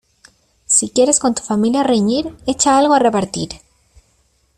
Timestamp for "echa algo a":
2.47-2.99